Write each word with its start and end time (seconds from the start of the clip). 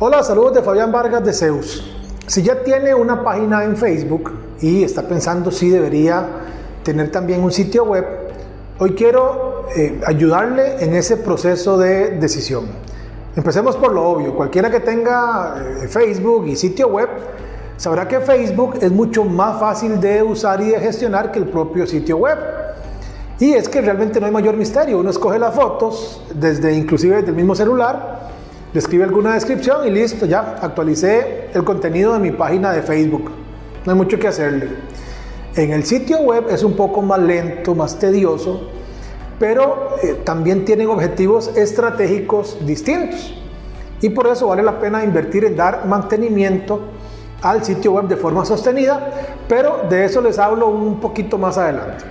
Hola, 0.00 0.22
saludos 0.22 0.54
de 0.54 0.62
Fabián 0.62 0.92
Vargas 0.92 1.24
de 1.24 1.32
Zeus. 1.32 1.82
Si 2.28 2.40
ya 2.40 2.62
tiene 2.62 2.94
una 2.94 3.24
página 3.24 3.64
en 3.64 3.76
Facebook 3.76 4.30
y 4.60 4.84
está 4.84 5.02
pensando 5.02 5.50
si 5.50 5.70
debería 5.70 6.24
tener 6.84 7.10
también 7.10 7.42
un 7.42 7.50
sitio 7.50 7.82
web, 7.82 8.06
hoy 8.78 8.92
quiero 8.92 9.64
eh, 9.76 10.00
ayudarle 10.06 10.84
en 10.84 10.94
ese 10.94 11.16
proceso 11.16 11.76
de 11.76 12.10
decisión. 12.10 12.66
Empecemos 13.34 13.74
por 13.74 13.92
lo 13.92 14.08
obvio. 14.08 14.36
Cualquiera 14.36 14.70
que 14.70 14.78
tenga 14.78 15.56
eh, 15.82 15.88
Facebook 15.88 16.46
y 16.46 16.54
sitio 16.54 16.86
web 16.86 17.08
sabrá 17.76 18.06
que 18.06 18.20
Facebook 18.20 18.78
es 18.80 18.92
mucho 18.92 19.24
más 19.24 19.58
fácil 19.58 20.00
de 20.00 20.22
usar 20.22 20.60
y 20.60 20.68
de 20.68 20.78
gestionar 20.78 21.32
que 21.32 21.40
el 21.40 21.48
propio 21.48 21.88
sitio 21.88 22.18
web. 22.18 22.38
Y 23.40 23.52
es 23.52 23.68
que 23.68 23.80
realmente 23.80 24.20
no 24.20 24.26
hay 24.26 24.32
mayor 24.32 24.56
misterio. 24.56 25.00
Uno 25.00 25.10
escoge 25.10 25.40
las 25.40 25.56
fotos 25.56 26.22
desde 26.32 26.72
inclusive 26.72 27.16
desde 27.16 27.30
el 27.30 27.36
mismo 27.36 27.56
celular 27.56 28.17
le 28.72 28.78
escribe 28.78 29.04
alguna 29.04 29.34
descripción 29.34 29.86
y 29.86 29.90
listo, 29.90 30.26
ya 30.26 30.58
actualicé 30.60 31.48
el 31.54 31.64
contenido 31.64 32.12
de 32.12 32.18
mi 32.18 32.32
página 32.32 32.72
de 32.72 32.82
Facebook. 32.82 33.30
No 33.86 33.92
hay 33.92 33.98
mucho 33.98 34.18
que 34.18 34.28
hacerle. 34.28 34.68
En 35.56 35.72
el 35.72 35.84
sitio 35.84 36.18
web 36.18 36.46
es 36.50 36.62
un 36.62 36.74
poco 36.74 37.00
más 37.00 37.18
lento, 37.18 37.74
más 37.74 37.98
tedioso, 37.98 38.68
pero 39.38 39.96
eh, 40.02 40.20
también 40.24 40.64
tienen 40.64 40.88
objetivos 40.88 41.56
estratégicos 41.56 42.58
distintos. 42.66 43.34
Y 44.00 44.10
por 44.10 44.26
eso 44.26 44.48
vale 44.48 44.62
la 44.62 44.78
pena 44.78 45.02
invertir 45.02 45.44
en 45.44 45.56
dar 45.56 45.86
mantenimiento 45.86 46.80
al 47.42 47.64
sitio 47.64 47.92
web 47.92 48.06
de 48.06 48.16
forma 48.16 48.44
sostenida, 48.44 49.10
pero 49.48 49.82
de 49.88 50.04
eso 50.04 50.20
les 50.20 50.38
hablo 50.38 50.68
un 50.68 51.00
poquito 51.00 51.38
más 51.38 51.56
adelante. 51.56 52.04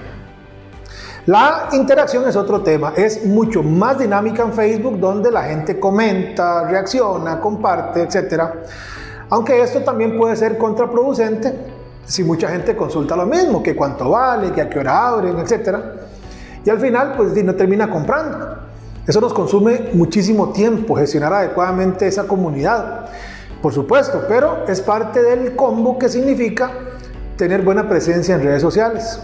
La 1.28 1.68
interacción 1.74 2.26
es 2.26 2.38
otro 2.38 2.62
tema, 2.62 2.94
es 2.96 3.26
mucho 3.26 3.62
más 3.62 4.00
dinámica 4.00 4.44
en 4.44 4.54
Facebook 4.54 4.98
donde 4.98 5.30
la 5.30 5.44
gente 5.44 5.78
comenta, 5.78 6.64
reacciona, 6.70 7.42
comparte, 7.42 8.04
etc. 8.04 8.44
Aunque 9.30 9.62
esto 9.62 9.82
también 9.82 10.18
puede 10.18 10.38
ser 10.38 10.58
contraproducente 10.58 11.54
si 12.06 12.24
mucha 12.24 12.48
gente 12.48 12.78
consulta 12.78 13.18
lo 13.18 13.26
mismo, 13.26 13.62
que 13.62 13.76
cuánto 13.76 14.10
vale, 14.10 14.54
que 14.54 14.62
a 14.62 14.70
qué 14.70 14.80
hora 14.80 15.10
abren, 15.10 15.38
etc. 15.40 15.78
Y 16.64 16.70
al 16.70 16.80
final 16.80 17.16
pues 17.18 17.44
no 17.44 17.56
termina 17.56 17.90
comprando. 17.90 18.60
Eso 19.06 19.20
nos 19.20 19.34
consume 19.34 19.90
muchísimo 19.92 20.54
tiempo 20.54 20.96
gestionar 20.96 21.34
adecuadamente 21.34 22.08
esa 22.08 22.24
comunidad, 22.24 23.10
por 23.62 23.74
supuesto, 23.74 24.24
pero 24.30 24.64
es 24.66 24.80
parte 24.80 25.22
del 25.22 25.58
combo 25.58 26.00
que 26.00 26.08
significa 26.08 26.72
tener 27.36 27.64
buena 27.64 27.90
presencia 27.90 28.34
en 28.36 28.44
redes 28.44 28.62
sociales. 28.62 29.20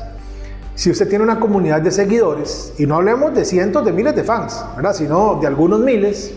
Si 0.75 0.89
usted 0.89 1.07
tiene 1.07 1.23
una 1.23 1.39
comunidad 1.39 1.81
de 1.81 1.91
seguidores, 1.91 2.73
y 2.79 2.88
no 2.88 2.95
hablemos 2.95 3.33
de 3.33 3.45
cientos 3.45 3.85
de 3.85 3.91
miles 3.91 4.16
de 4.16 4.23
fans, 4.23 4.66
¿verdad? 4.75 4.93
sino 4.93 5.35
de 5.39 5.45
algunos 5.45 5.80
miles, 5.80 6.33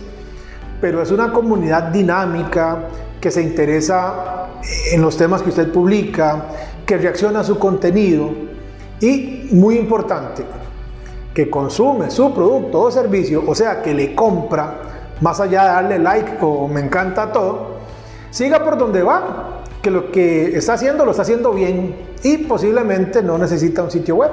pero 0.80 1.00
es 1.00 1.10
una 1.10 1.32
comunidad 1.32 1.84
dinámica 1.84 2.88
que 3.20 3.30
se 3.30 3.42
interesa 3.42 4.48
en 4.92 5.00
los 5.00 5.16
temas 5.16 5.40
que 5.40 5.48
usted 5.48 5.72
publica, 5.72 6.48
que 6.84 6.98
reacciona 6.98 7.40
a 7.40 7.44
su 7.44 7.58
contenido 7.58 8.30
y, 9.00 9.48
muy 9.52 9.78
importante, 9.78 10.44
que 11.32 11.48
consume 11.48 12.10
su 12.10 12.34
producto 12.34 12.82
o 12.82 12.90
servicio, 12.90 13.42
o 13.46 13.54
sea, 13.54 13.82
que 13.82 13.94
le 13.94 14.14
compra, 14.14 14.82
más 15.22 15.40
allá 15.40 15.62
de 15.62 15.68
darle 15.68 15.98
like 15.98 16.36
o 16.42 16.68
me 16.68 16.80
encanta 16.80 17.32
todo, 17.32 17.76
siga 18.30 18.62
por 18.62 18.76
donde 18.76 19.02
va, 19.02 19.55
que 19.86 19.90
lo 19.92 20.10
que 20.10 20.58
está 20.58 20.72
haciendo 20.74 21.04
lo 21.04 21.12
está 21.12 21.22
haciendo 21.22 21.52
bien 21.52 21.94
y 22.24 22.38
posiblemente 22.38 23.22
no 23.22 23.38
necesita 23.38 23.84
un 23.84 23.90
sitio 23.92 24.16
web, 24.16 24.32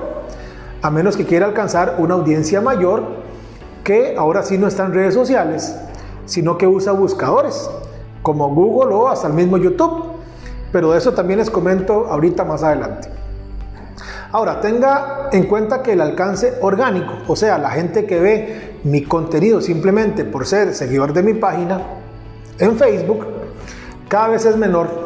a 0.81 0.89
menos 0.89 1.15
que 1.15 1.27
quiera 1.27 1.45
alcanzar 1.45 1.97
una 1.99 2.15
audiencia 2.15 2.59
mayor 2.59 3.03
que 3.83 4.15
ahora 4.17 4.41
sí 4.41 4.57
no 4.57 4.65
está 4.65 4.87
en 4.87 4.95
redes 4.95 5.13
sociales, 5.13 5.75
sino 6.25 6.57
que 6.57 6.65
usa 6.65 6.91
buscadores 6.93 7.69
como 8.23 8.49
Google 8.49 8.95
o 8.95 9.09
hasta 9.09 9.27
el 9.27 9.33
mismo 9.33 9.57
YouTube. 9.57 10.05
Pero 10.71 10.91
de 10.91 10.97
eso 10.97 11.13
también 11.13 11.37
les 11.37 11.51
comento 11.51 12.07
ahorita 12.07 12.43
más 12.43 12.63
adelante. 12.63 13.09
Ahora, 14.31 14.59
tenga 14.59 15.29
en 15.31 15.43
cuenta 15.43 15.83
que 15.83 15.93
el 15.93 16.01
alcance 16.01 16.55
orgánico, 16.61 17.13
o 17.27 17.35
sea, 17.35 17.59
la 17.59 17.69
gente 17.69 18.07
que 18.07 18.19
ve 18.19 18.79
mi 18.85 19.03
contenido 19.03 19.61
simplemente 19.61 20.25
por 20.25 20.47
ser 20.47 20.73
seguidor 20.73 21.13
de 21.13 21.21
mi 21.21 21.35
página 21.35 21.79
en 22.57 22.75
Facebook, 22.75 23.27
cada 24.07 24.29
vez 24.29 24.45
es 24.45 24.57
menor 24.57 25.02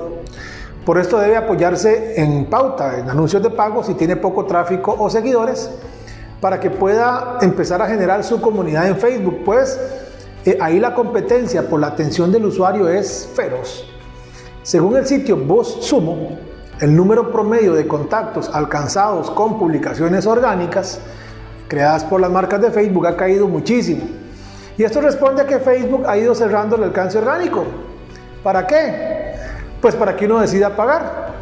por 0.87 0.97
esto 0.97 1.19
debe 1.19 1.35
apoyarse 1.35 2.13
en 2.15 2.45
pauta, 2.45 2.97
en 2.97 3.09
anuncios 3.09 3.43
de 3.43 3.49
pago 3.49 3.83
si 3.83 3.95
tiene 3.95 4.15
poco 4.15 4.45
tráfico 4.45 4.95
o 4.97 5.09
seguidores, 5.09 5.69
para 6.39 6.61
que 6.61 6.69
pueda 6.69 7.39
empezar 7.41 7.81
a 7.81 7.87
generar 7.87 8.23
su 8.23 8.39
comunidad 8.39 8.87
en 8.87 8.95
Facebook, 8.95 9.41
pues 9.43 9.77
eh, 10.45 10.57
ahí 10.61 10.79
la 10.79 10.95
competencia 10.95 11.67
por 11.67 11.81
la 11.81 11.87
atención 11.87 12.31
del 12.31 12.45
usuario 12.45 12.87
es 12.87 13.29
feroz. 13.35 13.85
Según 14.63 14.95
el 14.95 15.05
sitio 15.05 15.35
Voz 15.35 15.93
el 16.79 16.95
número 16.95 17.33
promedio 17.33 17.73
de 17.73 17.85
contactos 17.85 18.49
alcanzados 18.53 19.29
con 19.31 19.59
publicaciones 19.59 20.25
orgánicas 20.25 21.01
creadas 21.67 22.05
por 22.05 22.21
las 22.21 22.31
marcas 22.31 22.61
de 22.61 22.71
Facebook 22.71 23.07
ha 23.07 23.17
caído 23.17 23.49
muchísimo. 23.49 24.05
Y 24.77 24.85
esto 24.85 25.01
responde 25.01 25.41
a 25.41 25.45
que 25.45 25.59
Facebook 25.59 26.05
ha 26.07 26.17
ido 26.17 26.33
cerrando 26.33 26.77
el 26.77 26.83
alcance 26.83 27.17
orgánico. 27.17 27.65
¿Para 28.41 28.65
qué? 28.65 29.16
Pues 29.81 29.95
para 29.95 30.15
que 30.15 30.25
uno 30.25 30.39
decida 30.39 30.75
pagar. 30.75 31.35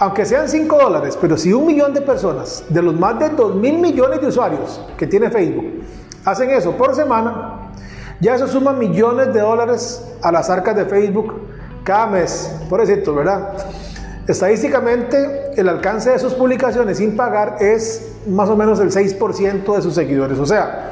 Aunque 0.00 0.24
sean 0.24 0.48
5 0.48 0.78
dólares, 0.78 1.18
pero 1.20 1.36
si 1.36 1.52
un 1.52 1.66
millón 1.66 1.92
de 1.92 2.00
personas, 2.00 2.64
de 2.68 2.80
los 2.82 2.94
más 2.94 3.18
de 3.18 3.30
2 3.30 3.56
mil 3.56 3.78
millones 3.78 4.20
de 4.20 4.28
usuarios 4.28 4.80
que 4.96 5.08
tiene 5.08 5.28
Facebook, 5.28 5.82
hacen 6.24 6.50
eso 6.50 6.70
por 6.76 6.94
semana, 6.94 7.72
ya 8.20 8.36
eso 8.36 8.46
suma 8.46 8.72
millones 8.72 9.34
de 9.34 9.40
dólares 9.40 10.04
a 10.22 10.30
las 10.30 10.50
arcas 10.50 10.76
de 10.76 10.84
Facebook 10.84 11.40
cada 11.82 12.06
mes, 12.06 12.54
por 12.68 12.86
decirlo, 12.86 13.16
¿verdad? 13.16 13.54
Estadísticamente, 14.28 15.52
el 15.56 15.68
alcance 15.68 16.10
de 16.10 16.18
sus 16.18 16.34
publicaciones 16.34 16.98
sin 16.98 17.16
pagar 17.16 17.56
es 17.60 18.12
más 18.28 18.48
o 18.50 18.56
menos 18.56 18.78
el 18.78 18.90
6% 18.90 19.74
de 19.74 19.82
sus 19.82 19.94
seguidores. 19.94 20.38
O 20.38 20.46
sea, 20.46 20.90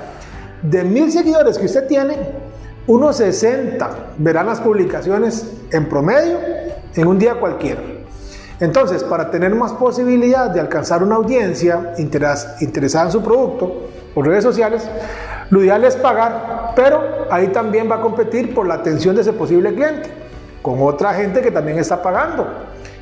de 0.62 0.82
mil 0.82 1.12
seguidores 1.12 1.58
que 1.58 1.66
usted 1.66 1.86
tiene, 1.86 2.16
unos 2.86 3.18
60 3.18 4.14
verán 4.18 4.46
las 4.46 4.60
publicaciones 4.60 5.52
en 5.70 5.88
promedio 5.88 6.55
en 6.96 7.06
un 7.06 7.18
día 7.18 7.34
cualquiera. 7.34 7.80
Entonces, 8.58 9.04
para 9.04 9.30
tener 9.30 9.54
más 9.54 9.72
posibilidad 9.72 10.50
de 10.50 10.60
alcanzar 10.60 11.02
una 11.02 11.16
audiencia 11.16 11.94
interesada 11.98 13.06
en 13.06 13.12
su 13.12 13.22
producto 13.22 13.88
por 14.14 14.26
redes 14.26 14.44
sociales, 14.44 14.88
lo 15.50 15.62
ideal 15.62 15.84
es 15.84 15.94
pagar, 15.96 16.72
pero 16.74 17.00
ahí 17.30 17.48
también 17.48 17.90
va 17.90 17.96
a 17.96 18.00
competir 18.00 18.54
por 18.54 18.66
la 18.66 18.74
atención 18.74 19.14
de 19.14 19.20
ese 19.20 19.32
posible 19.32 19.74
cliente, 19.74 20.10
con 20.62 20.82
otra 20.82 21.12
gente 21.12 21.42
que 21.42 21.50
también 21.50 21.78
está 21.78 22.02
pagando. 22.02 22.46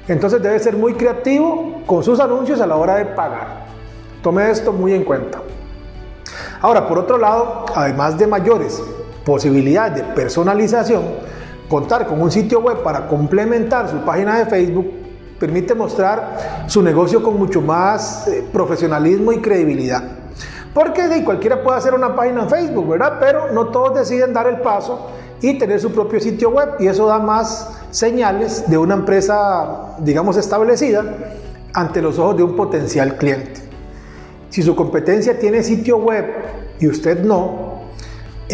Entonces 0.08 0.42
debe 0.42 0.58
ser 0.58 0.76
muy 0.76 0.94
creativo 0.94 1.82
con 1.86 2.02
sus 2.02 2.20
anuncios 2.20 2.60
a 2.60 2.66
la 2.66 2.76
hora 2.76 2.96
de 2.96 3.06
pagar. 3.06 3.64
Tome 4.22 4.50
esto 4.50 4.72
muy 4.72 4.92
en 4.92 5.04
cuenta. 5.04 5.40
Ahora, 6.60 6.88
por 6.88 6.98
otro 6.98 7.16
lado, 7.16 7.66
además 7.74 8.18
de 8.18 8.26
mayores 8.26 8.82
posibilidades 9.24 9.96
de 9.96 10.02
personalización, 10.14 11.02
Contar 11.68 12.06
con 12.06 12.20
un 12.20 12.30
sitio 12.30 12.60
web 12.60 12.82
para 12.82 13.06
complementar 13.08 13.88
su 13.88 13.96
página 13.98 14.38
de 14.38 14.46
Facebook 14.46 14.90
permite 15.38 15.74
mostrar 15.74 16.64
su 16.66 16.82
negocio 16.82 17.22
con 17.22 17.38
mucho 17.38 17.60
más 17.60 18.28
eh, 18.28 18.44
profesionalismo 18.52 19.32
y 19.32 19.40
credibilidad. 19.40 20.02
Porque 20.72 21.06
de, 21.08 21.24
cualquiera 21.24 21.62
puede 21.62 21.78
hacer 21.78 21.94
una 21.94 22.14
página 22.16 22.42
en 22.42 22.50
Facebook, 22.50 22.88
¿verdad? 22.88 23.18
Pero 23.20 23.52
no 23.52 23.68
todos 23.68 23.94
deciden 23.94 24.32
dar 24.32 24.46
el 24.46 24.60
paso 24.60 25.10
y 25.40 25.58
tener 25.58 25.80
su 25.80 25.92
propio 25.92 26.20
sitio 26.20 26.50
web 26.50 26.70
y 26.80 26.86
eso 26.88 27.06
da 27.06 27.18
más 27.18 27.70
señales 27.90 28.68
de 28.68 28.76
una 28.76 28.94
empresa, 28.94 29.94
digamos, 29.98 30.36
establecida 30.36 31.04
ante 31.72 32.02
los 32.02 32.18
ojos 32.18 32.36
de 32.36 32.42
un 32.42 32.56
potencial 32.56 33.16
cliente. 33.16 33.60
Si 34.50 34.62
su 34.62 34.74
competencia 34.74 35.38
tiene 35.38 35.62
sitio 35.62 35.98
web 35.98 36.26
y 36.80 36.88
usted 36.88 37.22
no, 37.24 37.63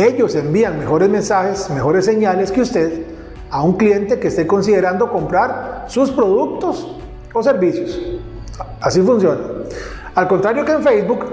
ellos 0.06 0.34
envían 0.34 0.78
mejores 0.78 1.08
mensajes, 1.08 1.70
mejores 1.70 2.04
señales 2.04 2.52
que 2.52 2.60
usted 2.60 3.02
a 3.50 3.62
un 3.62 3.74
cliente 3.74 4.18
que 4.18 4.28
esté 4.28 4.46
considerando 4.46 5.10
comprar 5.10 5.84
sus 5.88 6.10
productos 6.10 6.96
o 7.32 7.42
servicios. 7.42 8.00
Así 8.80 9.00
funciona. 9.00 9.40
Al 10.14 10.28
contrario 10.28 10.64
que 10.64 10.72
en 10.72 10.82
Facebook, 10.82 11.24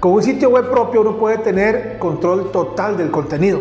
Con 0.00 0.12
un 0.12 0.22
sitio 0.22 0.50
web 0.50 0.70
propio 0.70 1.00
uno 1.00 1.16
puede 1.16 1.38
tener 1.38 1.98
control 1.98 2.52
total 2.52 2.96
del 2.96 3.10
contenido, 3.10 3.60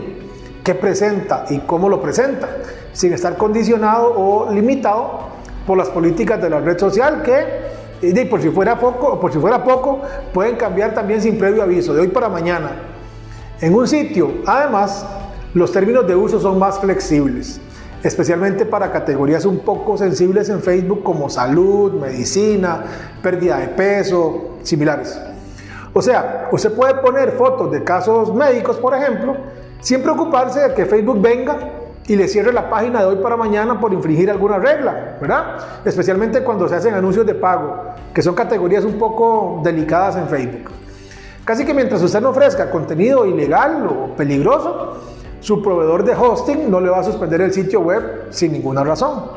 qué 0.63 0.75
presenta 0.75 1.45
y 1.49 1.57
cómo 1.61 1.89
lo 1.89 1.99
presenta, 1.99 2.47
sin 2.93 3.11
estar 3.11 3.37
condicionado 3.37 4.13
o 4.15 4.51
limitado 4.51 5.21
por 5.65 5.79
las 5.79 5.89
políticas 5.89 6.39
de 6.39 6.51
la 6.51 6.59
red 6.59 6.77
social 6.77 7.23
que 7.23 7.67
y 8.03 8.25
por 8.25 8.39
si 8.39 8.49
fuera 8.49 8.79
poco, 8.79 9.19
por 9.19 9.33
si 9.33 9.39
fuera 9.39 9.63
poco, 9.63 10.01
pueden 10.31 10.57
cambiar 10.57 10.93
también 10.93 11.23
sin 11.23 11.39
previo 11.39 11.63
aviso, 11.63 11.95
de 11.95 12.01
hoy 12.01 12.09
para 12.09 12.29
mañana. 12.29 12.69
En 13.59 13.73
un 13.73 13.87
sitio, 13.87 14.35
además, 14.45 15.03
los 15.55 15.71
términos 15.71 16.05
de 16.05 16.15
uso 16.15 16.39
son 16.39 16.59
más 16.59 16.77
flexibles, 16.79 17.59
especialmente 18.03 18.67
para 18.67 18.91
categorías 18.91 19.45
un 19.45 19.59
poco 19.59 19.97
sensibles 19.97 20.49
en 20.49 20.61
Facebook 20.61 21.01
como 21.01 21.27
salud, 21.27 21.93
medicina, 21.93 22.83
pérdida 23.23 23.57
de 23.57 23.69
peso, 23.69 24.57
similares. 24.61 25.19
O 25.91 26.03
sea, 26.03 26.49
usted 26.51 26.71
puede 26.73 26.93
poner 27.01 27.31
fotos 27.31 27.71
de 27.71 27.83
casos 27.83 28.31
médicos, 28.31 28.77
por 28.77 28.93
ejemplo, 28.93 29.35
sin 29.79 30.03
preocuparse 30.03 30.59
de 30.59 30.73
que 30.75 30.85
Facebook 30.85 31.19
venga 31.19 31.57
y 32.05 32.15
le 32.15 32.27
cierre 32.27 32.53
la 32.53 32.69
página 32.69 32.99
de 32.99 33.05
hoy 33.07 33.15
para 33.15 33.35
mañana 33.37 33.79
por 33.79 33.91
infringir 33.91 34.29
alguna 34.29 34.59
regla, 34.59 35.17
¿verdad? 35.19 35.57
Especialmente 35.83 36.43
cuando 36.43 36.69
se 36.69 36.75
hacen 36.75 36.93
anuncios 36.93 37.25
de 37.25 37.33
pago, 37.33 37.75
que 38.13 38.21
son 38.21 38.35
categorías 38.35 38.85
un 38.85 38.99
poco 38.99 39.61
delicadas 39.63 40.15
en 40.15 40.27
Facebook. 40.27 40.76
Casi 41.47 41.63
que 41.63 41.73
mientras 41.73 42.03
usted 42.03 42.19
no 42.19 42.31
ofrezca 42.31 42.69
contenido 42.69 43.25
ilegal 43.25 43.87
o 43.87 44.17
peligroso, 44.17 44.97
su 45.39 45.61
proveedor 45.61 46.03
de 46.03 46.13
hosting 46.13 46.69
no 46.69 46.81
le 46.81 46.89
va 46.89 46.99
a 46.99 47.03
suspender 47.05 47.39
el 47.39 47.53
sitio 47.53 47.79
web 47.79 48.25
sin 48.31 48.51
ninguna 48.51 48.83
razón. 48.83 49.31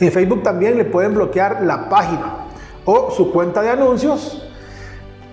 En 0.00 0.10
Facebook 0.10 0.42
también 0.42 0.76
le 0.76 0.84
pueden 0.84 1.14
bloquear 1.14 1.62
la 1.62 1.88
página 1.88 2.48
o 2.84 3.12
su 3.12 3.30
cuenta 3.30 3.62
de 3.62 3.70
anuncios 3.70 4.44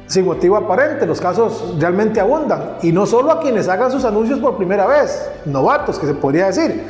sin 0.06 0.26
motivo 0.26 0.56
aparente. 0.56 1.08
Los 1.08 1.20
casos 1.20 1.74
realmente 1.80 2.20
abundan. 2.20 2.78
Y 2.84 2.92
no 2.92 3.08
solo 3.08 3.32
a 3.32 3.40
quienes 3.40 3.68
hagan 3.68 3.92
sus 3.92 4.06
anuncios 4.06 4.38
por 4.38 4.58
primera 4.58 4.86
vez, 4.86 5.28
novatos 5.46 5.98
que 5.98 6.06
se 6.06 6.14
podría 6.14 6.46
decir. 6.46 6.84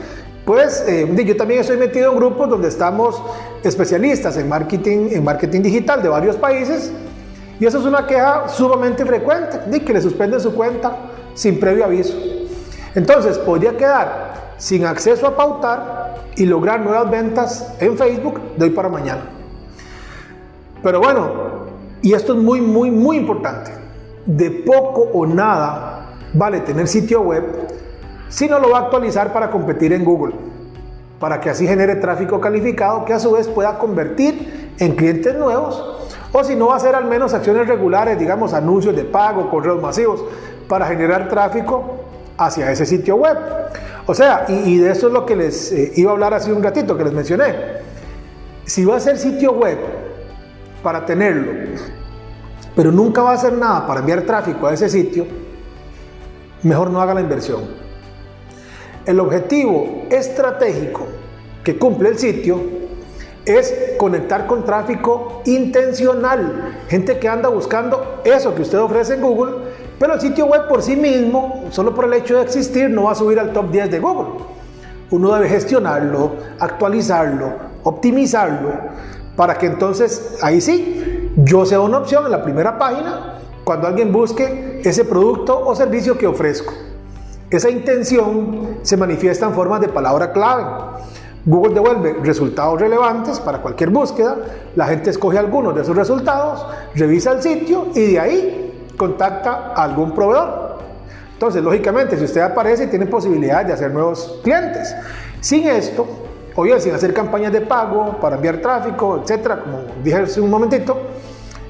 Pues 0.43 0.83
eh, 0.85 1.09
yo 1.25 1.37
también 1.37 1.61
estoy 1.61 1.77
metido 1.77 2.11
en 2.11 2.17
grupos 2.17 2.49
donde 2.49 2.67
estamos 2.67 3.23
especialistas 3.63 4.35
en 4.35 4.49
marketing, 4.49 5.11
en 5.11 5.23
marketing 5.23 5.61
digital 5.61 6.03
de 6.03 6.09
varios 6.09 6.35
países. 6.35 6.91
Y 7.59 7.65
eso 7.65 7.79
es 7.79 7.85
una 7.85 8.05
queja 8.05 8.47
sumamente 8.49 9.05
frecuente, 9.05 9.59
de 9.67 9.83
que 9.83 9.93
le 9.93 10.01
suspenden 10.01 10.39
su 10.39 10.53
cuenta 10.53 10.93
sin 11.33 11.59
previo 11.59 11.85
aviso. 11.85 12.17
Entonces 12.95 13.37
podría 13.37 13.77
quedar 13.77 14.33
sin 14.57 14.85
acceso 14.85 15.27
a 15.27 15.35
pautar 15.35 16.15
y 16.35 16.45
lograr 16.45 16.81
nuevas 16.81 17.09
ventas 17.09 17.73
en 17.79 17.97
Facebook 17.97 18.39
de 18.57 18.65
hoy 18.65 18.71
para 18.71 18.89
mañana. 18.89 19.21
Pero 20.83 20.99
bueno, 20.99 21.29
y 22.01 22.13
esto 22.13 22.33
es 22.33 22.39
muy, 22.39 22.61
muy, 22.61 22.91
muy 22.91 23.17
importante. 23.17 23.71
De 24.25 24.49
poco 24.51 25.01
o 25.13 25.25
nada 25.25 26.13
vale 26.33 26.59
tener 26.61 26.87
sitio 26.87 27.21
web 27.21 27.43
si 28.27 28.47
no 28.47 28.59
lo 28.59 28.69
va 28.71 28.79
a 28.79 28.81
actualizar 28.81 29.31
para 29.31 29.49
competir 29.49 29.93
en 29.93 30.03
Google, 30.03 30.33
para 31.19 31.39
que 31.39 31.49
así 31.49 31.67
genere 31.67 31.95
tráfico 31.95 32.41
calificado 32.41 33.05
que 33.05 33.13
a 33.13 33.19
su 33.19 33.31
vez 33.31 33.47
pueda 33.47 33.77
convertir 33.77 34.73
en 34.79 34.95
clientes 34.95 35.35
nuevos 35.35 35.94
o 36.31 36.43
si 36.43 36.55
no 36.55 36.73
hacer 36.73 36.95
al 36.95 37.05
menos 37.05 37.33
acciones 37.33 37.67
regulares, 37.67 38.19
digamos 38.19 38.53
anuncios 38.53 38.95
de 38.95 39.03
pago, 39.03 39.49
correos 39.49 39.81
masivos, 39.81 40.23
para 40.67 40.87
generar 40.87 41.29
tráfico 41.29 41.97
hacia 42.37 42.71
ese 42.71 42.85
sitio 42.85 43.15
web. 43.15 43.37
O 44.05 44.13
sea, 44.13 44.45
y, 44.47 44.77
de 44.77 44.91
eso 44.91 45.07
es 45.07 45.13
lo 45.13 45.25
que 45.25 45.35
les 45.35 45.71
eh, 45.71 45.93
iba 45.95 46.11
a 46.11 46.13
hablar 46.13 46.33
hace 46.33 46.51
un 46.53 46.61
ratito, 46.61 46.97
que 46.97 47.03
les 47.03 47.13
mencioné. 47.13 47.55
Si 48.65 48.85
va 48.85 48.97
a 48.97 48.99
ser 48.99 49.17
sitio 49.17 49.53
web 49.53 49.77
para 50.83 51.05
tenerlo, 51.05 51.51
pero 52.75 52.91
nunca 52.91 53.21
va 53.23 53.31
a 53.31 53.33
hacer 53.33 53.53
nada 53.53 53.87
para 53.87 54.01
enviar 54.01 54.21
tráfico 54.23 54.67
a 54.67 54.73
ese 54.73 54.89
sitio, 54.89 55.25
mejor 56.63 56.91
no 56.91 57.01
haga 57.01 57.13
la 57.13 57.21
inversión. 57.21 57.61
El 59.05 59.19
objetivo 59.19 60.03
estratégico 60.09 61.07
que 61.63 61.77
cumple 61.77 62.09
el 62.09 62.19
sitio 62.19 62.74
es 63.45 63.93
conectar 63.97 64.47
con 64.47 64.65
tráfico 64.65 65.41
intencional, 65.45 66.79
gente 66.87 67.19
que 67.19 67.29
anda 67.29 67.49
buscando 67.49 68.21
eso 68.23 68.55
que 68.55 68.63
usted 68.63 68.79
ofrece 68.79 69.15
en 69.15 69.21
Google, 69.21 69.53
pero 69.99 70.13
el 70.13 70.21
sitio 70.21 70.47
web 70.47 70.67
por 70.67 70.81
sí 70.81 70.95
mismo, 70.95 71.65
solo 71.69 71.93
por 71.93 72.05
el 72.05 72.13
hecho 72.13 72.37
de 72.37 72.43
existir, 72.43 72.89
no 72.89 73.03
va 73.03 73.11
a 73.11 73.15
subir 73.15 73.39
al 73.39 73.53
top 73.53 73.71
10 73.71 73.91
de 73.91 73.99
Google. 73.99 74.43
Uno 75.11 75.33
debe 75.33 75.47
gestionarlo, 75.47 76.33
actualizarlo, 76.59 77.53
optimizarlo, 77.83 78.71
para 79.35 79.57
que 79.57 79.67
entonces 79.67 80.37
ahí 80.41 80.59
sí 80.59 81.31
yo 81.37 81.65
sea 81.65 81.81
una 81.81 81.99
opción 81.99 82.25
en 82.25 82.31
la 82.31 82.43
primera 82.43 82.77
página 82.77 83.39
cuando 83.63 83.87
alguien 83.87 84.11
busque 84.11 84.81
ese 84.83 85.05
producto 85.05 85.59
o 85.59 85.75
servicio 85.75 86.17
que 86.17 86.27
ofrezco. 86.27 86.73
Esa 87.49 87.69
intención 87.69 88.79
se 88.81 88.97
manifiesta 88.97 89.45
en 89.45 89.53
formas 89.53 89.81
de 89.81 89.87
palabra 89.87 90.31
clave. 90.31 90.63
Google 91.45 91.75
devuelve 91.75 92.13
resultados 92.23 92.81
relevantes 92.81 93.39
para 93.39 93.59
cualquier 93.59 93.91
búsqueda, 93.91 94.35
la 94.75 94.87
gente 94.87 95.11
escoge 95.11 95.37
algunos 95.37 95.75
de 95.75 95.83
esos 95.83 95.95
resultados, 95.95 96.65
revisa 96.95 97.33
el 97.33 97.41
sitio 97.43 97.89
y 97.93 98.13
de 98.13 98.19
ahí 98.19 98.87
contacta 98.97 99.73
a 99.75 99.83
algún 99.83 100.11
proveedor. 100.11 100.79
Entonces, 101.33 101.61
lógicamente, 101.61 102.17
si 102.17 102.23
usted 102.23 102.41
aparece, 102.41 102.87
tiene 102.87 103.05
posibilidad 103.05 103.63
de 103.63 103.73
hacer 103.73 103.91
nuevos 103.91 104.39
clientes. 104.41 104.95
Sin 105.39 105.67
esto, 105.67 106.07
o 106.55 106.63
bien 106.63 106.81
sin 106.81 106.95
hacer 106.95 107.13
campañas 107.13 107.51
de 107.51 107.61
pago 107.61 108.17
para 108.19 108.37
enviar 108.37 108.57
tráfico, 108.57 109.21
etcétera, 109.21 109.59
como 109.59 109.83
dije 110.03 110.17
hace 110.17 110.41
un 110.41 110.49
momentito, 110.49 110.97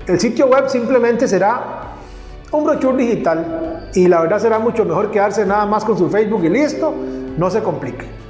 el 0.07 0.19
sitio 0.19 0.47
web 0.47 0.69
simplemente 0.69 1.27
será 1.27 1.95
un 2.51 2.63
brochure 2.63 2.95
digital 2.95 3.89
y 3.93 4.07
la 4.07 4.21
verdad 4.21 4.39
será 4.39 4.59
mucho 4.59 4.85
mejor 4.85 5.11
quedarse 5.11 5.45
nada 5.45 5.65
más 5.65 5.83
con 5.83 5.97
su 5.97 6.07
Facebook 6.09 6.45
y 6.45 6.49
listo, 6.49 6.93
no 7.37 7.49
se 7.49 7.61
complique. 7.61 8.24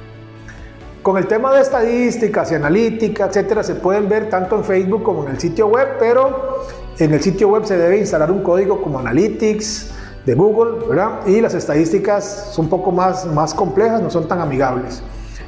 Con 1.06 1.18
el 1.18 1.28
tema 1.28 1.54
de 1.54 1.60
estadísticas 1.60 2.50
y 2.50 2.56
analítica, 2.56 3.26
etcétera, 3.26 3.62
se 3.62 3.76
pueden 3.76 4.08
ver 4.08 4.28
tanto 4.28 4.56
en 4.56 4.64
Facebook 4.64 5.04
como 5.04 5.22
en 5.22 5.30
el 5.30 5.40
sitio 5.40 5.68
web, 5.68 5.86
pero 6.00 6.64
en 6.98 7.14
el 7.14 7.22
sitio 7.22 7.46
web 7.48 7.64
se 7.64 7.78
debe 7.78 7.96
instalar 7.98 8.28
un 8.28 8.42
código 8.42 8.82
como 8.82 8.98
Analytics 8.98 9.92
de 10.26 10.34
Google, 10.34 10.84
¿verdad? 10.88 11.24
Y 11.24 11.40
las 11.40 11.54
estadísticas 11.54 12.48
son 12.50 12.64
un 12.64 12.70
poco 12.70 12.90
más, 12.90 13.24
más 13.24 13.54
complejas, 13.54 14.02
no 14.02 14.10
son 14.10 14.26
tan 14.26 14.40
amigables. 14.40 15.00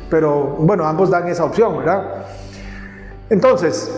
Pero 0.09 0.55
bueno, 0.61 0.87
ambos 0.87 1.11
dan 1.11 1.27
esa 1.27 1.43
opción, 1.45 1.77
¿verdad? 1.79 2.27
Entonces, 3.29 3.91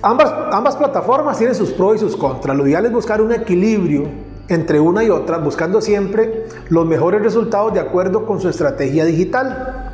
ambas, 0.00 0.32
ambas 0.52 0.76
plataformas 0.76 1.38
tienen 1.38 1.56
sus 1.56 1.72
pros 1.72 1.96
y 1.96 1.98
sus 1.98 2.16
contras. 2.16 2.56
Lo 2.56 2.68
ideal 2.68 2.86
es 2.86 2.92
buscar 2.92 3.20
un 3.20 3.32
equilibrio 3.32 4.04
entre 4.46 4.78
una 4.78 5.02
y 5.02 5.10
otra, 5.10 5.38
buscando 5.38 5.80
siempre 5.80 6.46
los 6.68 6.86
mejores 6.86 7.20
resultados 7.20 7.74
de 7.74 7.80
acuerdo 7.80 8.24
con 8.26 8.40
su 8.40 8.48
estrategia 8.48 9.04
digital. 9.04 9.88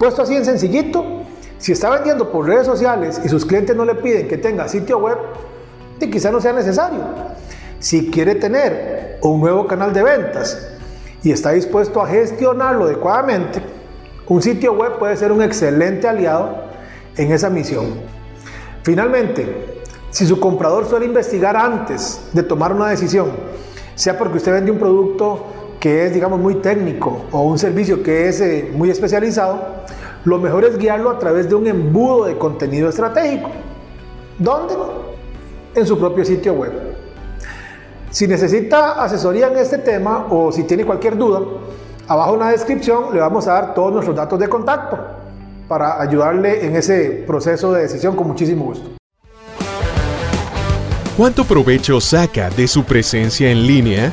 Puesto 0.00 0.22
así 0.22 0.34
en 0.34 0.46
sencillito, 0.46 1.04
si 1.58 1.72
está 1.72 1.90
vendiendo 1.90 2.32
por 2.32 2.46
redes 2.46 2.64
sociales 2.64 3.20
y 3.22 3.28
sus 3.28 3.44
clientes 3.44 3.76
no 3.76 3.84
le 3.84 3.96
piden 3.96 4.28
que 4.28 4.38
tenga 4.38 4.66
sitio 4.66 4.96
web, 4.96 5.18
quizá 6.10 6.30
no 6.30 6.40
sea 6.40 6.54
necesario. 6.54 7.00
Si 7.80 8.10
quiere 8.10 8.36
tener 8.36 9.18
un 9.20 9.42
nuevo 9.42 9.66
canal 9.66 9.92
de 9.92 10.02
ventas 10.02 10.70
y 11.22 11.32
está 11.32 11.50
dispuesto 11.50 12.00
a 12.00 12.06
gestionarlo 12.06 12.86
adecuadamente, 12.86 13.60
un 14.26 14.40
sitio 14.40 14.72
web 14.72 14.98
puede 14.98 15.18
ser 15.18 15.32
un 15.32 15.42
excelente 15.42 16.08
aliado 16.08 16.64
en 17.18 17.32
esa 17.32 17.50
misión. 17.50 18.00
Finalmente, 18.82 19.82
si 20.08 20.26
su 20.26 20.40
comprador 20.40 20.88
suele 20.88 21.04
investigar 21.04 21.58
antes 21.58 22.22
de 22.32 22.42
tomar 22.42 22.72
una 22.72 22.88
decisión, 22.88 23.32
sea 23.96 24.16
porque 24.16 24.38
usted 24.38 24.52
vende 24.52 24.70
un 24.70 24.78
producto 24.78 25.44
que 25.80 26.06
es, 26.06 26.14
digamos, 26.14 26.38
muy 26.38 26.56
técnico 26.56 27.24
o 27.32 27.42
un 27.42 27.58
servicio 27.58 28.02
que 28.02 28.28
es 28.28 28.40
eh, 28.40 28.70
muy 28.72 28.90
especializado, 28.90 29.58
lo 30.24 30.38
mejor 30.38 30.64
es 30.64 30.78
guiarlo 30.78 31.10
a 31.10 31.18
través 31.18 31.48
de 31.48 31.54
un 31.54 31.66
embudo 31.66 32.26
de 32.26 32.36
contenido 32.36 32.88
estratégico. 32.88 33.50
¿Dónde? 34.38 34.74
En 35.74 35.86
su 35.86 35.98
propio 35.98 36.24
sitio 36.24 36.52
web. 36.52 36.72
Si 38.10 38.28
necesita 38.28 39.02
asesoría 39.02 39.48
en 39.48 39.56
este 39.56 39.78
tema 39.78 40.26
o 40.30 40.52
si 40.52 40.64
tiene 40.64 40.84
cualquier 40.84 41.16
duda, 41.16 41.40
Abajo 42.10 42.34
en 42.34 42.40
la 42.40 42.48
descripción 42.48 43.14
le 43.14 43.20
vamos 43.20 43.46
a 43.46 43.52
dar 43.52 43.72
todos 43.72 43.92
nuestros 43.92 44.16
datos 44.16 44.36
de 44.40 44.48
contacto 44.48 44.98
para 45.68 46.02
ayudarle 46.02 46.66
en 46.66 46.74
ese 46.74 47.22
proceso 47.24 47.72
de 47.72 47.82
decisión 47.82 48.16
con 48.16 48.26
muchísimo 48.26 48.64
gusto. 48.64 48.90
¿Cuánto 51.16 51.44
provecho 51.44 52.00
saca 52.00 52.50
de 52.50 52.66
su 52.66 52.82
presencia 52.82 53.48
en 53.48 53.64
línea? 53.64 54.12